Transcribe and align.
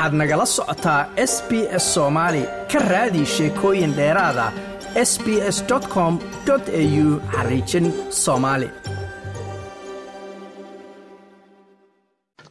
waxaad 0.00 0.14
nagala 0.20 0.46
socotaa 0.56 1.00
s 1.16 1.34
b 1.48 1.50
s 1.82 1.84
soomaali 1.94 2.42
ka 2.72 2.78
raadi 2.92 3.22
sheekooyin 3.34 3.92
dheeraada 3.98 4.46
s 5.10 5.12
b 5.24 5.26
s 5.56 5.58
com 5.94 6.14
au 6.48 7.20
xariijin 7.34 7.86
soomaali 8.22 8.68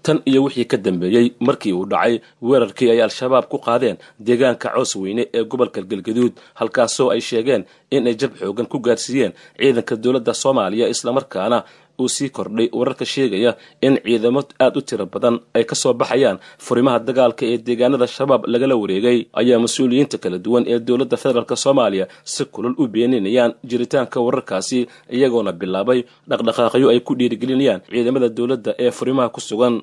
tan 0.03 0.21
iyo 0.29 0.43
wixii 0.45 0.65
ka 0.71 0.77
dambeeyey 0.77 1.27
markii 1.47 1.73
uu 1.73 1.85
dhacay 1.91 2.19
weerarkii 2.47 2.89
ay 2.91 3.01
al-shabaab 3.01 3.45
ku 3.51 3.57
qaadeen 3.65 3.97
deegaanka 4.25 4.69
coos 4.75 4.95
weyne 4.95 5.23
ee 5.33 5.43
gobolka 5.43 5.81
galgaduud 5.81 6.33
halkaasoo 6.59 7.09
ay 7.13 7.21
sheegeen 7.29 7.63
in 7.95 8.07
ay 8.07 8.15
jab 8.21 8.31
xoogan 8.39 8.67
ku 8.71 8.77
gaarsiiyeen 8.85 9.33
ciidanka 9.59 9.95
dowladda 10.03 10.33
soomaaliya 10.43 10.87
islamarkaana 10.93 11.63
uu 11.99 12.07
sii 12.15 12.29
kordhay 12.37 12.67
wararka 12.79 13.05
sheegaya 13.13 13.51
in 13.87 13.93
ciidamo 14.05 14.41
aad 14.65 14.75
u 14.77 14.81
tiro 14.81 15.05
badan 15.13 15.35
ay 15.57 15.63
ka 15.69 15.75
soo 15.81 15.93
baxayaan 16.01 16.37
furimaha 16.65 16.99
dagaalka 17.07 17.43
ee 17.51 17.57
deegaanada 17.67 18.07
shabaab 18.15 18.43
lagala 18.53 18.75
wareegay. 18.81 19.19
Ayaa 19.41 19.59
mas'uuliyiinta 19.65 20.17
kala 20.23 20.37
duwan 20.45 20.63
ee 20.71 20.79
dowladda 20.87 21.17
federaalk 21.23 21.51
soomaaliya 21.65 22.05
si 22.33 22.41
kulul 22.53 22.75
u 22.81 22.87
beeninayaan 22.93 23.51
jiritaanka 23.69 24.17
wararkaasi 24.25 24.79
iyagoona 25.17 25.51
bilaabay 25.61 25.99
dhaqdhaqaaqyo 26.29 26.87
ay 26.93 26.99
ku 27.07 27.13
dhiirigelinayaan 27.19 27.81
ciidamada 27.91 28.29
dowladda 28.37 28.71
ee 28.85 28.91
furimaha 28.97 29.29
ku 29.35 29.41
sugan 29.49 29.75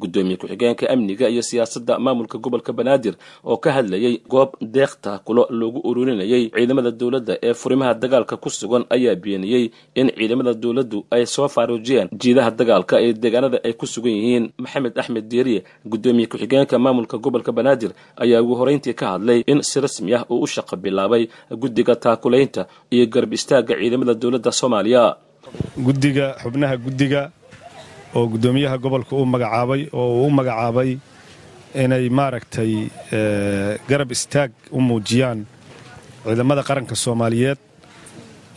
guddoomiye 0.00 0.36
ku-xigeenka 0.40 0.84
amniga 0.94 1.26
iyo 1.28 1.42
siyaasadda 1.42 1.98
maamulka 1.98 2.38
gobolka 2.38 2.72
banaadir 2.72 3.14
oo 3.44 3.56
ka 3.56 3.70
hadlayay 3.76 4.14
goob 4.32 4.50
deeq 4.60 4.92
taakulo 5.04 5.46
loogu 5.50 5.80
ururinayay 5.88 6.50
ciidamada 6.56 6.90
dowladda 6.90 7.34
ee 7.48 7.54
furimaha 7.54 7.94
dagaalka 8.02 8.36
ku 8.36 8.50
sugan 8.50 8.84
ayaa 8.90 9.14
beeniyey 9.24 9.64
in 9.94 10.06
ciidamada 10.18 10.54
dowladdu 10.54 10.98
ay 11.10 11.26
soo 11.26 11.48
faaruujiyeen 11.48 12.08
jiidaha 12.22 12.50
dagaalka 12.50 12.94
ee 13.06 13.12
deegaanada 13.12 13.58
ay 13.66 13.72
ku 13.72 13.86
sugan 13.86 14.12
yihiin. 14.18 14.44
Maxamed 14.58 14.98
axmed 15.00 15.24
deeriye 15.32 15.60
guddoomiye 15.92 16.26
ku-xigeenka 16.32 16.78
maamulka 16.84 17.16
gobolka 17.24 17.52
banaadir 17.52 17.90
ayaa 18.22 18.42
ugu 18.42 18.54
horeyntii 18.60 18.94
ka 19.00 19.06
hadlay 19.12 19.40
in 19.46 19.62
si 19.62 19.80
rasmi 19.80 20.14
ah 20.14 20.24
uu 20.30 20.42
u 20.42 20.46
shaqo 20.46 20.76
bilaabay 20.76 21.28
guddiga 21.62 21.94
taakulaynta 22.04 22.66
iyo 22.90 23.06
garab 23.06 23.32
istaagga 23.38 23.74
ciidamada 23.80 24.14
dowladda 24.14 24.50
soomaaliya. 24.52 25.16
Guddiga 25.86 26.26
xubnaha 26.42 26.76
guddiga 26.76 27.30
oo 28.16 28.24
guddoomiyaha 28.32 28.76
gobolka 28.84 29.12
uu 29.16 29.26
magacaabay 29.34 29.82
oo 29.92 30.08
uu 30.20 30.26
u 30.26 30.30
magacaabay 30.38 30.90
inay 31.82 32.08
maaragtay 32.18 32.72
garab 33.88 34.10
istaag 34.16 34.50
u 34.70 34.80
muujiyaan 34.88 35.40
ciidamada 36.24 36.62
qaranka 36.68 36.94
soomaaliyeed 37.04 37.58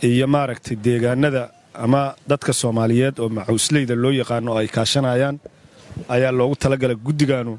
iyo 0.08 0.26
maaragtay 0.34 0.76
deegaanada 0.84 1.42
ama 1.84 2.02
dadka 2.30 2.52
soomaaliyeed 2.52 3.14
oo 3.22 3.28
macawsleyda 3.38 3.94
loo 4.02 4.12
yaqaano 4.20 4.48
oo 4.52 4.58
ay 4.62 4.68
kaashanayaan 4.76 5.36
ayaa 6.14 6.32
loogu 6.38 6.56
talagalay 6.62 6.96
guddigaanu 7.06 7.58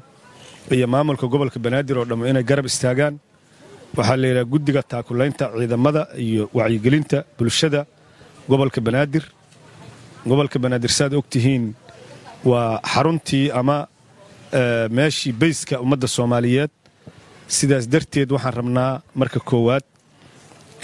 iyo 0.76 0.86
maamulka 0.94 1.26
gobolka 1.32 1.58
banaadir 1.64 1.96
oo 1.98 2.04
dhammu 2.08 2.24
inay 2.30 2.44
garab 2.50 2.66
istaagaan. 2.72 3.14
Waxaa 3.96 4.16
la 4.22 4.26
yidhaha 4.28 4.44
guddiga 4.52 4.82
taakulaynta 4.92 5.44
ciidamada 5.58 6.02
iyo 6.26 6.42
wacyigelinta 6.54 7.18
bulshada 7.38 7.80
gobolka 8.48 8.80
banaadir. 8.86 9.24
Gobolka 10.28 10.58
banaadir 10.64 10.90
saaad 10.98 11.14
og 11.18 11.26
tihiin 11.32 11.64
waa 12.44 12.80
xaruntii 12.92 13.50
ama 13.60 13.86
meeshii 14.98 15.32
bayska 15.32 15.80
ummadda 15.84 16.06
soomaaliyeed. 16.16 16.70
Sidaas 17.48 17.86
darteed 17.92 18.30
waxaan 18.32 18.54
rabnaa 18.60 19.02
marka 19.14 19.40
koowaad 19.50 19.84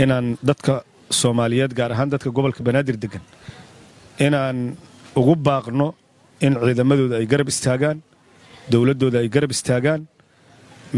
inaan 0.02 0.36
dadka 0.48 0.82
soomaaliyeed 1.10 1.72
gaar 1.78 1.92
ahaan 1.92 2.10
dadka 2.14 2.30
gobolka 2.30 2.62
banaadir 2.66 2.96
degan 3.04 3.22
inaan 4.26 4.76
ugu 5.20 5.34
baaqno 5.46 5.94
in 6.46 6.52
ciidamadooda 6.66 7.16
ay 7.20 7.26
garab 7.32 7.48
istaagaan 7.48 7.98
dowladdooda 8.70 9.18
ay 9.22 9.28
garab 9.28 9.50
istaagaan. 9.50 10.02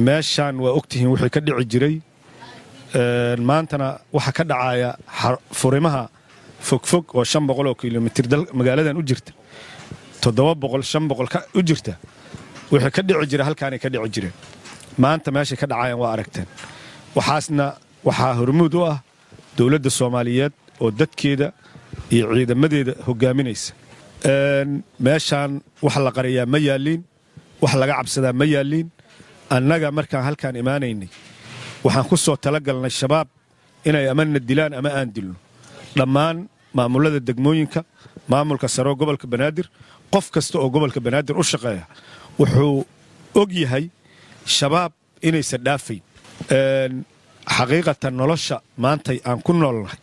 Meeshaan 0.06 0.56
waa 0.64 0.72
ogtihiin 0.78 1.10
wixii 1.12 1.30
ka 1.34 1.40
dhici 1.46 1.64
jiray. 1.72 1.94
Maantana 3.48 3.88
waxaa 4.16 4.32
ka 4.38 4.44
dhacaya 4.50 4.90
furimaha 5.60 6.08
fogfog 6.68 7.04
oo 7.14 7.24
shan 7.24 7.44
boqol 7.46 7.66
oo 7.70 7.74
kilomitir 7.74 8.24
magaaladan 8.58 8.96
u 9.00 9.02
jirta 9.08 9.32
u 11.58 11.60
jirta. 11.68 11.92
Wixii 12.72 12.90
ka 12.96 13.02
dhici 13.08 13.26
jira 13.30 13.44
halkaanay 13.48 13.78
ka 13.84 13.88
dhici 13.92 14.08
jireen 14.14 14.34
maanta 15.02 15.28
meeshay 15.36 15.56
ka 15.60 15.66
dhacayaan 15.70 15.98
waa 16.02 16.12
aragteen. 16.14 16.46
Waxaasna 17.16 17.66
waxaa 18.08 18.34
hormuud 18.40 18.74
u 18.74 18.80
ah 18.92 18.98
dowladda 19.56 19.90
soomaaliyeed 19.98 20.52
oo 20.82 20.90
dadkeeda 21.00 21.46
iyo 22.14 22.24
ciidamadeeda 22.36 22.92
hogaaminaysa 23.06 23.72
meeshaan 25.06 25.52
wax 25.84 25.96
la 26.06 26.10
qariyaa 26.16 26.46
ma 26.52 26.58
yaalliin 26.68 27.00
wax 27.62 27.72
laga 27.80 27.94
cabsadaa 27.98 28.32
ma 28.40 28.44
yaalliin 28.54 28.88
annaga 29.56 29.88
markaan 29.98 30.24
halkaan 30.28 30.56
imaanaynay 30.62 31.08
waxaan 31.84 32.06
ku 32.10 32.16
soo 32.24 32.36
talagalnay 32.44 32.90
shabaab 33.00 33.28
inay 33.88 34.04
amana 34.12 34.38
dilaan 34.48 34.72
ama 34.78 34.90
aan 34.98 35.08
dilno. 35.14 35.36
Dhammaan 35.98 36.36
maamulada 36.76 37.20
degmooyinka 37.28 37.80
maamulka 38.32 38.66
saroo 38.74 38.94
gobolka 39.00 39.26
banaadir 39.32 39.66
qof 40.14 40.26
kasta 40.34 40.58
oo 40.58 40.68
gobolka 40.74 41.00
banaadir 41.06 41.36
u 41.38 41.42
shaqeeya 41.52 41.84
wuxuu 42.40 42.84
og 43.40 43.50
yahay 43.62 43.84
shabaab 44.56 44.92
inaysan 45.28 45.62
dhaafayn 45.66 46.02
xaqiiqatan 47.56 48.12
nolosha 48.20 48.56
maantay 48.84 49.18
aan 49.28 49.40
ku 49.46 49.52
noolnahay 49.52 49.98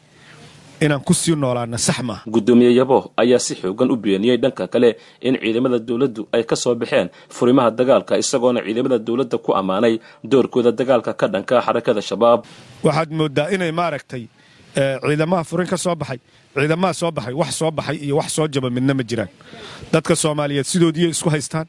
inaan 0.86 1.02
ku 1.08 1.14
sii 1.14 1.36
noolaana 1.36 1.78
sax 1.88 2.00
maaha 2.10 2.24
guddoomiye 2.36 2.72
yabo 2.80 2.98
ayaa 3.22 3.40
si 3.46 3.54
xoogan 3.62 3.92
u 3.92 3.96
beeniyey 4.04 4.38
dhanka 4.44 4.68
kale 4.74 4.90
in 5.28 5.34
ciidamada 5.42 5.80
dowladdu 5.88 6.22
ay 6.36 6.44
ka 6.50 6.56
soo 6.56 6.76
baxeen 6.82 7.08
furimaha 7.38 7.70
dagaalka 7.80 8.14
isagoona 8.24 8.60
ciidamada 8.66 8.98
dowladda 9.08 9.38
ku 9.46 9.52
ammaanay 9.60 9.94
doorkooda 10.32 10.72
dagaalka 10.80 11.12
ka 11.20 11.28
dhanka 11.34 11.56
xarakada 11.66 12.02
shabaab. 12.10 12.40
Waxaad 12.86 13.10
mooddaa 13.20 13.48
inay 13.56 13.72
maaragtay 13.80 14.24
ciidamaha 15.06 15.44
furin 15.50 15.68
ka 15.72 15.78
soo 15.78 15.96
baxay 15.96 16.20
ciidamaha 16.56 16.94
soo 16.94 17.12
baxay 17.12 17.34
wax 17.42 17.52
soo 17.60 17.72
baxay 17.72 17.98
iyo 18.06 18.16
wax 18.20 18.30
soo 18.36 18.48
jaba 18.48 18.70
midna 18.70 18.94
ma 18.94 19.04
jiraan. 19.10 19.30
Dadka 19.94 20.16
soomaaliyeed 20.16 20.66
sidoodiiay 20.72 21.10
isku 21.16 21.30
haystaan 21.30 21.68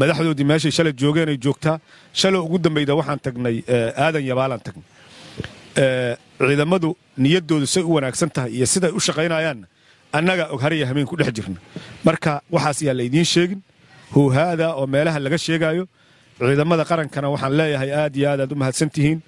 madaxdoodii 0.00 0.44
meeshay 0.50 0.70
shalay 0.76 0.92
joogeenay 0.92 1.36
joogtaa. 1.44 1.78
Shalay 2.12 2.40
ugu 2.46 2.58
dambayda 2.58 2.94
waxaan 2.98 3.20
tagnay 3.24 3.56
aadan 4.04 4.24
yabaalaan 4.30 4.60
tagnay. 4.66 4.86
Ciidamadu 6.38 6.96
niyaddoodu 7.18 7.66
say 7.66 7.82
u 7.82 7.92
wanaagsan 7.94 8.30
tahay 8.34 8.50
iyo 8.56 8.66
siday 8.66 8.90
u 8.90 9.00
shaqaynayaanna 9.06 9.66
annaga 10.12 10.44
og 10.52 10.60
haraya 10.62 10.86
hameen 10.86 11.06
ku 11.06 11.16
dhex 11.16 11.30
jirna. 11.36 11.58
Marka 12.04 12.42
waxaas 12.50 12.82
yaa 12.82 12.94
laydiin 12.94 13.24
sheegin 13.24 13.60
howhaada 14.14 14.74
oo 14.74 14.86
meelaha 14.86 15.18
laga 15.24 15.38
sheegaayo? 15.38 15.84
Ciidamada 16.38 16.84
qarankana 16.90 17.28
waxaan 17.34 17.52
leeyahay 17.58 17.90
aad 18.02 18.16
iyo 18.16 18.28
aad 18.30 18.40
aad 18.40 18.52
u 18.52 18.56
mahadsan 18.56 18.90
tihiin. 18.90 19.20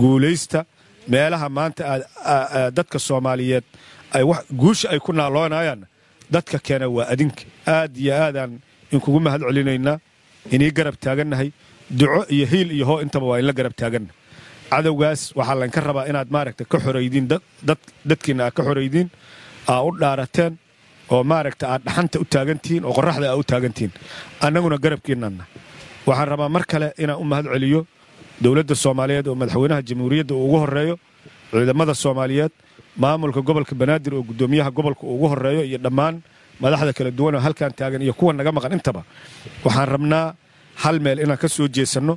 Guulaysta 0.00 0.64
meelaha 1.12 1.48
maanta 1.56 1.82
dadka 2.78 2.98
soomaaliyeed 3.08 3.64
guusha 4.62 4.86
ay 4.94 4.98
ku 5.06 5.12
naaloonayaanna 5.12 5.86
dadka 6.34 6.58
keena 6.66 6.86
waa 6.96 7.06
adinka 7.12 7.42
aad 7.66 7.92
iyo 8.02 8.12
aadaan 8.24 8.52
inkugu 8.94 9.20
mahad 9.26 9.40
celinaynaa 9.48 9.98
inii 10.54 10.70
garab 10.78 10.96
taagannahay. 11.04 11.48
Duco 11.90 12.20
iyo 12.34 12.46
hiil 12.52 12.70
iyo 12.76 12.84
hoo 12.86 12.98
intaba 13.04 13.26
waa 13.30 13.38
inla 13.40 13.52
garab 13.58 13.74
taaganna. 13.80 14.12
Cadowgaas 14.70 15.20
waxaa 15.38 15.54
laynka 15.60 15.80
rabaa 15.88 16.04
inaad 16.10 16.28
maaragta 16.34 16.64
ka 16.72 16.78
xoraydiin 16.84 17.26
dadkiinna 18.08 18.42
aad 18.46 18.54
ka 18.58 18.62
xoraydiin 18.68 19.08
aa 19.72 19.80
u 19.86 19.90
dhaarateen 20.00 20.52
oo 21.14 21.22
maaragta 21.32 21.64
aad 21.72 21.82
dhaxanta 21.86 22.16
u 22.18 22.24
taagantihiin 22.34 22.84
oo 22.88 22.92
qorraxda 22.98 23.26
aa 23.32 23.36
u 23.36 23.42
taagantihiin 23.50 23.92
annaguna 24.46 24.76
garabkiinnanna 24.84 25.44
waxaan 26.08 26.28
rabaa 26.32 26.48
mar 26.54 26.64
kale 26.70 26.88
inaan 27.02 27.18
u 27.22 27.24
mahad 27.30 27.46
celiyo 27.54 27.80
dowladda 28.44 28.74
soomaaliyeed 28.84 29.26
oo 29.28 29.34
madaxweynaha 29.40 29.82
jamhuuriyadda 29.88 30.34
uu 30.34 30.44
ugu 30.46 30.58
horreeyo 30.62 30.96
ciidamada 31.50 31.94
soomaaliyeed 31.94 32.52
maamulka 33.02 33.40
gobolka 33.48 33.74
banaadir 33.80 34.12
oo 34.14 34.22
guddoomiyaha 34.28 34.70
gobolka 34.76 35.02
uu 35.06 35.14
ugu 35.16 35.26
horreeyo 35.32 35.62
iyo 35.64 35.78
dhammaan 35.84 36.14
madaxda 36.60 36.92
kala 36.92 37.10
duwan 37.18 37.34
oo 37.34 37.40
halkaan 37.46 37.72
taagan 37.78 38.02
iyo 38.02 38.14
kuwa 38.18 38.32
naga 38.38 38.52
maqan 38.56 38.72
intaba 38.78 39.02
waxaan 39.64 39.88
rabnaa 39.94 40.26
hal 40.82 40.96
meel 41.04 41.18
inaan 41.24 41.38
ka 41.42 41.48
soo 41.48 41.68
jeesanno 41.76 42.14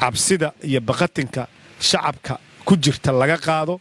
cabsida 0.00 0.48
iyo 0.68 0.80
baqatinka 0.80 1.42
shacabka 1.88 2.34
ku 2.66 2.76
jirta 2.76 3.12
laga 3.12 3.36
qaado 3.46 3.74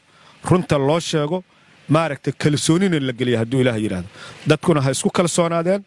runta 0.49 0.77
loo 0.77 0.99
sheego 0.99 1.43
maaragta 1.89 2.31
kalsoonina 2.31 2.99
la 3.07 3.13
geliya 3.19 3.39
hadduu 3.41 3.59
ilaah 3.63 3.77
yidhaahdo 3.83 4.07
dadkuna 4.49 4.79
ha 4.85 4.89
isku 4.95 5.09
kalsoonaadeen 5.17 5.81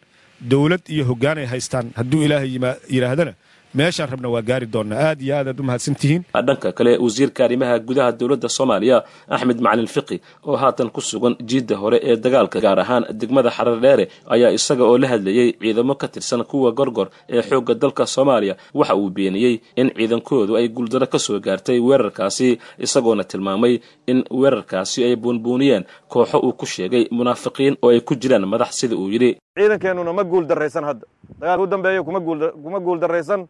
dowlad 0.51 0.83
iyo 0.93 1.03
hoggaan 1.09 1.37
ay 1.41 1.45
haystaan 1.53 1.85
hadduu 1.99 2.21
ilaahay 2.25 2.49
yidhaahdana 2.95 3.33
meeshaan 3.79 4.09
rabna 4.11 4.29
waa 4.33 4.41
gaari 4.49 4.65
doonnaa 4.73 4.99
aad 5.09 5.21
iyo 5.21 5.35
aad 5.37 5.47
aad 5.51 5.59
u 5.59 5.63
mahadsantihiin. 5.69 6.21
Dhanka 6.47 6.71
kale 6.77 6.97
wasiirka 6.97 7.45
arrimaha 7.45 7.79
gudaha 7.87 8.11
dowladda 8.19 8.49
soomaaliya 8.57 8.97
axmed 9.35 9.59
macalin 9.65 9.87
fiqi 9.95 10.17
oo 10.47 10.55
haatan 10.61 10.89
ku 10.95 11.01
sugan 11.01 11.35
jiidda 11.49 11.75
hore 11.81 11.97
ee 12.09 12.15
dagaalka 12.15 12.59
gaar 12.65 12.79
ahaan 12.79 13.03
degmada 13.19 13.49
xarar 13.57 13.77
dheere 13.83 14.05
ayaa 14.33 14.51
isaga 14.57 14.83
oo 14.89 14.97
la 14.97 15.07
hadlayey 15.07 15.49
ciidamo 15.61 15.95
ka 16.01 16.07
tirsan 16.07 16.43
kuwa 16.49 16.71
gorgor 16.71 17.07
ee 17.29 17.41
xoogga 17.49 17.73
dalka 17.75 18.05
soomaaliya. 18.05 18.55
Waxa 18.73 18.95
uu 18.95 19.09
beeniyey 19.09 19.55
in 19.75 19.87
ciidankoodu 19.97 20.55
ay 20.59 20.67
guuldaro 20.69 21.07
ka 21.07 21.19
soo 21.19 21.39
gaartay 21.39 21.79
weerarkaasi 21.79 22.57
isagoona 22.85 23.23
tilmaamay 23.23 23.73
in 24.11 24.23
weerarkaasi 24.31 24.99
ay 25.07 25.15
buunbuuniyeen 25.15 25.83
kooxo 26.13 26.37
uu 26.39 26.53
ku 26.53 26.65
sheegay 26.65 27.03
munaafiqiin 27.11 27.75
oo 27.83 27.89
ay 27.93 27.99
ku 28.01 28.15
jiraan 28.15 28.45
madax 28.53 28.71
sida 28.79 28.95
uu 28.95 29.09
yidhi. 29.13 29.31
Ciidankeenuna 29.57 30.13
ma 30.13 30.23
guul 30.23 30.45
darraysan 30.49 30.83
hadda. 30.89 31.05
Dagaalka 31.39 31.63
u 31.63 31.67
dambeeya 31.67 32.03
kuma 32.03 32.79
guul 32.79 32.99
darraysan 32.99 33.47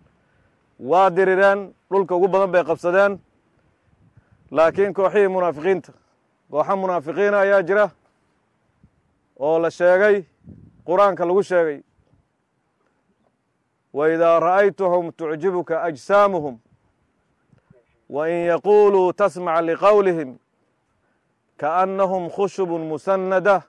waa 0.79 1.09
dirireen 1.09 1.73
dhulka 1.91 2.15
ugu 2.15 2.27
badan 2.27 2.51
bay 2.51 2.63
qabsadeen. 2.63 3.19
Laakiin 4.51 4.93
kooxihii 4.93 5.27
munaafiqiinta 5.27 5.91
kooxa 6.51 6.75
munaafiqiina 6.75 7.39
ayaa 7.39 7.61
jira 7.63 7.89
oo 9.39 9.59
la 9.59 9.69
sheegay 9.71 10.23
qur'aanka 10.85 11.25
lagu 11.25 11.43
sheegay 11.43 11.81
waidaa 13.93 14.39
ra'aytuhum 14.39 15.11
tucjibuka 15.11 15.83
ajsaamuhum 15.83 16.59
wain 18.09 18.45
yaquuluu 18.47 19.13
tasmac 19.13 19.61
liqowlihim 19.61 20.37
kaannahum 21.57 22.29
khushubun 22.29 22.81
musannada 22.87 23.61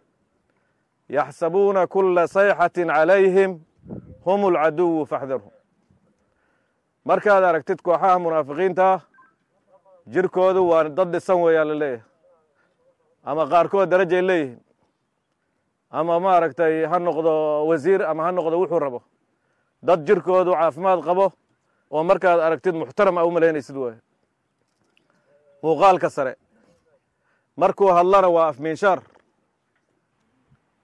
yaxsabuuna 1.08 1.86
kula 1.86 2.28
sayxati 2.28 2.86
calayhim 2.86 3.60
hum 4.24 4.40
alcaduwu 4.44 5.06
faxdarhum 5.06 5.50
markaad 7.08 7.44
aragtid 7.48 7.80
kooxaha 7.86 8.18
munaafiqiinta 8.24 8.86
jirkoodu 10.12 10.60
waa 10.70 10.84
dad 10.98 11.08
dhisan 11.12 11.38
weeyaan 11.44 11.68
la 11.68 11.74
leeyahay 11.82 12.02
ama 13.30 13.42
qaarkood 13.52 13.88
darajay 13.90 14.22
leeyihiin. 14.28 14.60
Ama 15.90 16.20
maaragtay 16.20 16.84
ha 16.90 16.98
noqdo 16.98 17.32
wasiir 17.68 18.00
ama 18.10 18.22
ha 18.24 18.30
noqdo 18.32 18.56
wuxuu 18.60 18.78
rabo. 18.84 19.00
Dad 19.82 20.00
jirkoodu 20.06 20.52
caafimaad 20.52 21.00
qabo 21.06 21.32
oo 21.90 22.02
markaad 22.04 22.40
aragtid 22.40 22.74
muxtaram 22.74 23.18
a 23.18 23.24
u 23.24 23.30
malaynaysid 23.30 23.76
waay. 23.76 23.96
Muuqaalka 25.62 26.10
sare. 26.10 26.34
Markuu 27.56 27.88
hadlana 27.96 28.28
waa 28.28 28.48
afmiinshaar 28.48 29.00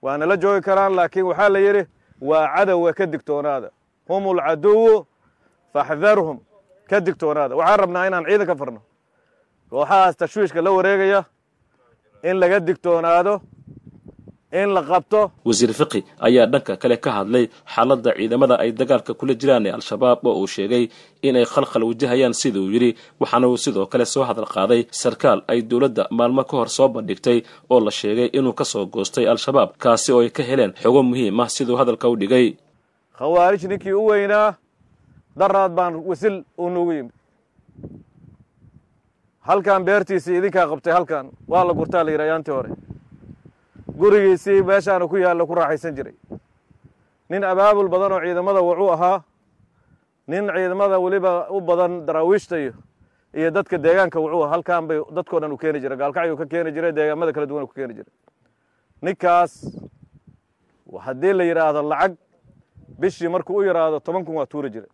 waa 0.01 0.17
nala 0.17 0.37
joogi 0.37 0.61
karaan 0.61 0.93
laakiin 0.95 1.25
waxaa 1.29 1.49
la 1.49 1.59
yidhi 1.59 1.83
waa 2.21 2.47
cadowga 2.55 2.93
ka 2.93 3.05
digtoonaada. 3.05 3.69
Hum 4.09 4.23
alcaduwu 4.33 5.05
faxdarhum 5.75 6.37
ka 6.89 6.97
digtoonaada 7.05 7.53
waxaan 7.59 7.79
rabnaa 7.83 8.07
inaan 8.09 8.25
ciidan 8.29 8.47
ka 8.51 8.55
farno. 8.61 8.79
Kooxahaas 9.69 10.15
tashwiishka 10.21 10.61
la 10.65 10.71
wareegaya 10.77 11.21
in 12.29 12.35
laga 12.41 12.59
digtoonaado 12.67 13.33
in 14.61 14.69
la 14.75 14.81
qabto. 14.89 15.21
Wasiir 15.47 15.71
fiqi 15.79 15.99
ayaa 16.27 16.45
dhanka 16.53 16.73
kale 16.81 16.97
ka 17.05 17.11
hadlay 17.17 17.45
xaaladda 17.73 18.09
ciidamada 18.17 18.55
ay 18.63 18.71
dagaalka 18.79 19.13
kula 19.19 19.33
jiraan 19.41 19.65
ee 19.67 19.73
al-shabaab 19.77 20.19
oo 20.29 20.35
uu 20.41 20.47
sheegay 20.55 20.83
inay 21.27 21.45
khalkhal 21.53 21.83
wajahayaan 21.89 22.33
sida 22.41 22.59
uu 22.63 22.71
yidhi. 22.75 22.91
Waxaana 23.21 23.47
uu 23.51 23.57
sidoo 23.65 23.85
kale 23.91 24.05
soo 24.13 24.23
hadal 24.29 24.47
qaaday 24.55 24.81
sarkaal 25.01 25.39
ay 25.51 25.59
dowladda 25.69 26.03
maalmo 26.17 26.43
ka 26.49 26.55
hor 26.59 26.69
soo 26.77 26.87
bandhigtay 26.95 27.37
oo 27.71 27.79
la 27.85 27.91
sheegay 27.99 28.27
inuu 28.37 28.53
ka 28.59 28.63
soo 28.71 28.85
goostay 28.93 29.25
al-shabaab 29.33 29.69
kaasi 29.83 30.09
oo 30.15 30.21
ay 30.23 30.29
ka 30.37 30.43
heleen 30.49 30.71
xogo 30.83 31.01
muhiim 31.09 31.39
ah 31.43 31.49
siduu 31.55 31.75
hadalka 31.81 32.07
u 32.09 32.15
dhigay. 32.21 32.47
Khawaarij 33.17 33.63
ninkii 33.71 33.93
u 33.93 34.05
weynaa 34.11 34.49
daraad 35.39 35.71
baan 35.75 35.95
wasil 36.09 36.43
uu 36.57 36.69
noogu 36.69 36.91
yimid 36.93 37.13
halkan 39.47 39.85
beertiisii 39.85 40.37
idinkaa 40.37 40.67
qabtay 40.71 40.93
halkan 40.93 41.31
waa 41.47 41.63
la 41.67 41.73
gurtaa 41.73 42.03
la 42.05 42.11
yidhi 42.11 42.23
ayaantii 42.23 42.51
hore 42.53 42.69
gurigiisii 43.99 44.61
meeshaanu 44.63 45.07
ku 45.09 45.17
yaallo 45.17 45.47
ku 45.47 45.55
raaxaysan 45.55 45.95
jiray. 45.95 46.13
Nin 47.29 47.43
abaabul 47.43 47.87
badan 47.89 48.11
oo 48.11 48.19
ciidamada 48.19 48.61
wuxuu 48.61 48.89
ahaa 48.91 49.23
nin 50.27 50.49
ciidamada 50.55 50.99
weliba 50.99 51.47
u 51.49 51.61
badan 51.61 52.05
daraawiishta 52.07 52.57
iyo 52.59 52.73
iyo 53.33 53.51
dadka 53.51 53.77
deegaanka 53.77 54.19
wuxuu 54.19 54.43
aha 54.43 54.51
halkan 54.53 54.87
bay 54.87 54.99
dadkao 55.15 55.39
dhan 55.39 55.51
u 55.51 55.57
keeni 55.57 55.79
jiray 55.79 55.97
gaalkacyuu 55.97 56.37
ka 56.37 56.45
keeni 56.45 56.71
jiray 56.71 56.91
deegaamada 56.91 57.33
kala 57.33 57.45
duwan 57.45 57.67
ku 57.67 57.73
keeni 57.73 57.93
jiray. 57.93 58.11
Ninkaas 59.01 59.51
haddii 61.05 61.33
la 61.33 61.43
yidhaahdo 61.43 61.81
lacag 61.89 62.13
bishii 62.99 63.27
markuu 63.29 63.55
u 63.57 63.63
yidhaahdo 63.63 63.99
toban 63.99 64.25
kun 64.25 64.35
waa 64.35 64.45
tuuri 64.45 64.69
jiray 64.69 64.89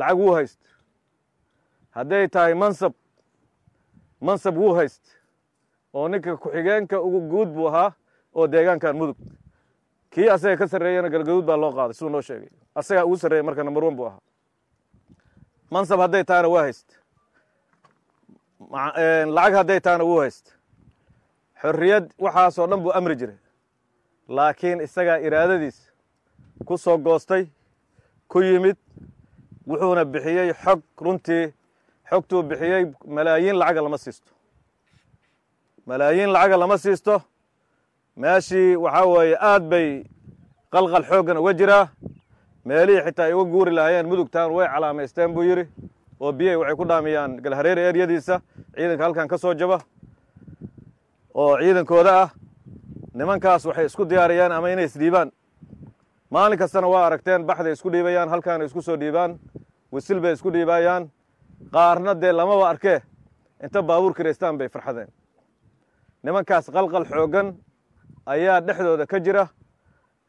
lacag 0.00 0.18
wuu 0.18 0.34
hayst. 0.38 0.60
Hadday 1.96 2.28
tahay 2.28 2.54
mansab 2.54 2.92
mansab 4.20 4.56
wuu 4.56 4.74
hayst. 4.78 5.02
Oo 5.94 6.08
ninka 6.08 6.36
ku-xigeenka 6.36 6.96
ugu 7.06 7.20
guud 7.30 7.48
buu 7.54 7.68
ahaa 7.68 7.92
oo 8.34 8.46
deegaankan 8.46 8.96
mudug. 8.96 9.16
Kii 10.10 10.28
asaga 10.34 10.56
ka 10.56 10.66
sarreeyana 10.68 11.08
galgaduud 11.10 11.44
baa 11.48 11.56
loo 11.62 11.72
qaaday 11.76 11.94
siduu 11.94 12.10
noo 12.14 12.22
sheegay. 12.22 12.50
Asagaa 12.74 13.04
ugu 13.04 13.16
sarreeyay 13.16 13.46
marka 13.46 13.64
number 13.64 13.84
one 13.84 13.96
buu 13.96 14.06
ahaa. 14.06 14.20
Mansab 15.70 16.00
hadday 16.00 16.24
tahana 16.24 16.48
waa 16.48 16.62
hayst. 16.66 16.88
Lacag 19.36 19.54
hadday 19.54 19.80
tahana 19.80 20.04
wuu 20.04 20.20
hayst. 20.20 20.46
Xorriyad 21.62 22.06
waxaasoo 22.18 22.66
dhan 22.66 22.80
buu 22.82 22.92
amri 22.92 23.16
jiray. 23.16 23.38
Laakiin 24.28 24.80
isagaa 24.80 25.18
iraadadiis 25.18 25.78
ku 26.64 26.78
soo 26.78 26.98
goostay 26.98 27.46
ku 28.28 28.40
yimid 28.42 28.76
wuxuuna 29.66 30.04
bixiyey 30.04 30.52
xog 30.62 30.80
runtii 31.00 31.52
xogtuu 32.10 32.42
bixiyey 32.42 32.84
malaayiin 33.06 33.58
lacaga 33.58 33.82
lama 33.82 33.98
siisto. 33.98 34.30
Malaayiin 35.86 36.32
lacaga 36.32 36.56
lama 36.60 36.78
siisto. 36.78 37.22
Meeshii 38.16 38.76
waxaa 38.76 39.06
weeye 39.06 39.36
aad 39.40 39.62
bay 39.70 40.04
qalqal 40.72 41.04
xooggan 41.10 41.36
uga 41.38 41.52
jiraa. 41.54 41.88
Meelihii 42.64 43.02
xitaa 43.04 43.24
ay 43.26 43.32
uga 43.34 43.50
guuri 43.50 43.72
lahaayeen 43.74 44.06
mudugtaan 44.08 44.50
way 44.52 44.66
calaamaysteen 44.68 45.32
buu 45.34 45.42
yidhi 45.42 45.64
oo 46.20 46.32
biyey 46.32 46.56
waxay 46.56 46.76
ku 46.76 46.84
dhaamiyaan 46.88 47.40
galhareeri 47.42 47.80
eryadiisa 47.82 48.40
ciidanka 48.74 49.04
halkan 49.04 49.28
ka 49.28 49.38
soo 49.38 49.54
jaba 49.54 49.80
oo 51.34 51.56
ciidankooda 51.58 52.22
ah. 52.22 52.30
Nimankaas 53.14 53.64
waxay 53.66 53.86
isku 53.86 54.04
diyaariyaan 54.08 54.52
ama 54.52 54.68
inay 54.70 54.84
isdhiibaan 54.84 55.32
maalin 56.30 56.58
kastana 56.58 56.86
waa 56.88 57.06
aragteen 57.06 57.46
baxday 57.46 57.72
isku 57.72 57.90
dhiibayaan 57.92 58.28
halkaanay 58.28 58.66
isku 58.66 58.82
soo 58.82 58.96
dhiibaan 59.00 59.38
wisil 59.92 60.20
bay 60.20 60.32
isku 60.32 60.50
dhiibayaan 60.52 61.10
qaarna 61.72 62.14
dee 62.14 62.32
lamaba 62.32 62.68
arkee. 62.70 63.00
Inta 63.64 63.82
baabuur 63.82 64.14
kiraystaan 64.14 64.58
bay 64.58 64.68
farxadeen. 64.68 65.08
Nimankaas 66.22 66.66
qalqal 66.74 67.04
xooggan 67.10 67.54
ayaa 68.26 68.60
dhexdooda 68.66 69.06
ka 69.06 69.18
jira. 69.20 69.48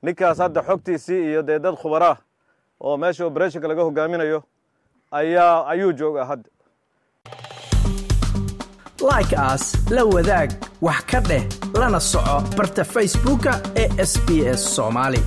Ninkaas 0.01 0.37
hadda 0.39 0.61
xogtiisii 0.63 1.21
iyo 1.31 1.41
dee 1.47 1.59
dad 1.59 1.75
khubaraah 1.81 2.17
oo 2.79 2.97
meesha 2.97 3.25
obereshinka 3.25 3.67
laga 3.67 3.83
hogaaminayo 3.83 4.43
ayaa 5.11 5.65
ayuu 5.67 5.91
joogaa 5.93 6.25
hadda. 6.25 6.49
Like 9.01 9.35
aas 9.37 9.63
la 9.89 10.03
wadaag 10.05 10.49
wax 10.81 11.01
ka 11.11 11.19
dheh 11.29 11.43
lana 11.79 11.99
soco 11.99 12.37
barta 12.57 12.83
facebooka 12.83 13.51
ee 13.75 13.87
sb 14.05 14.29
s 14.59 14.61
soomaali 14.75 15.21